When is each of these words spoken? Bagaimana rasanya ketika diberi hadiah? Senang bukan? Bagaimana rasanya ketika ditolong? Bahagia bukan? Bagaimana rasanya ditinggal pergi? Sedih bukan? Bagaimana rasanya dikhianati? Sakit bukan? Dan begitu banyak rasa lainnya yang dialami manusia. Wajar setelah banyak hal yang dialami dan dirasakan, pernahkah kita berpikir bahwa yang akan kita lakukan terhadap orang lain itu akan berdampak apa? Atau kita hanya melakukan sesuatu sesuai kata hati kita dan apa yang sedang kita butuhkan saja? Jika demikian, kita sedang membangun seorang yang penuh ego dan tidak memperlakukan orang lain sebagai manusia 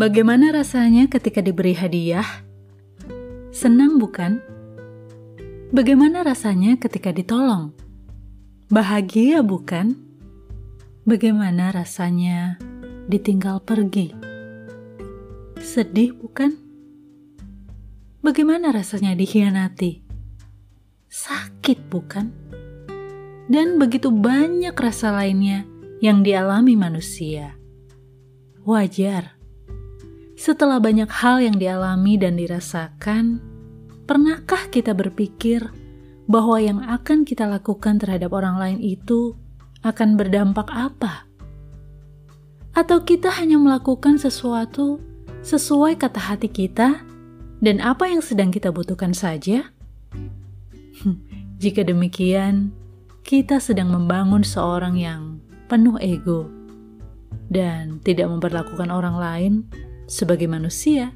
Bagaimana 0.00 0.48
rasanya 0.48 1.12
ketika 1.12 1.44
diberi 1.44 1.76
hadiah? 1.76 2.24
Senang 3.52 4.00
bukan? 4.00 4.40
Bagaimana 5.76 6.24
rasanya 6.24 6.80
ketika 6.80 7.12
ditolong? 7.12 7.76
Bahagia 8.72 9.44
bukan? 9.44 10.00
Bagaimana 11.04 11.68
rasanya 11.68 12.56
ditinggal 13.12 13.60
pergi? 13.60 14.16
Sedih 15.60 16.16
bukan? 16.16 16.56
Bagaimana 18.24 18.72
rasanya 18.72 19.12
dikhianati? 19.12 20.00
Sakit 21.12 21.92
bukan? 21.92 22.32
Dan 23.52 23.76
begitu 23.76 24.08
banyak 24.08 24.72
rasa 24.72 25.12
lainnya 25.12 25.68
yang 26.00 26.24
dialami 26.24 26.72
manusia. 26.72 27.52
Wajar 28.64 29.39
setelah 30.40 30.80
banyak 30.80 31.12
hal 31.12 31.44
yang 31.44 31.60
dialami 31.60 32.16
dan 32.16 32.40
dirasakan, 32.40 33.44
pernahkah 34.08 34.72
kita 34.72 34.96
berpikir 34.96 35.68
bahwa 36.24 36.56
yang 36.56 36.80
akan 36.80 37.28
kita 37.28 37.44
lakukan 37.44 38.00
terhadap 38.00 38.32
orang 38.32 38.56
lain 38.56 38.78
itu 38.80 39.36
akan 39.84 40.16
berdampak 40.16 40.64
apa? 40.72 41.28
Atau 42.72 43.04
kita 43.04 43.28
hanya 43.36 43.60
melakukan 43.60 44.16
sesuatu 44.16 45.04
sesuai 45.44 46.00
kata 46.00 46.32
hati 46.32 46.48
kita 46.48 47.04
dan 47.60 47.76
apa 47.84 48.08
yang 48.08 48.24
sedang 48.24 48.48
kita 48.48 48.72
butuhkan 48.72 49.12
saja? 49.12 49.68
Jika 51.60 51.84
demikian, 51.84 52.72
kita 53.28 53.60
sedang 53.60 53.92
membangun 53.92 54.40
seorang 54.40 54.96
yang 54.96 55.36
penuh 55.68 56.00
ego 56.00 56.48
dan 57.52 58.00
tidak 58.00 58.32
memperlakukan 58.32 58.88
orang 58.88 59.20
lain 59.20 59.54
sebagai 60.10 60.50
manusia 60.50 61.14